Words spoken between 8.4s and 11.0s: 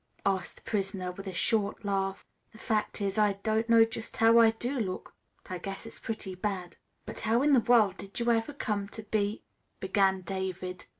come to be" began David.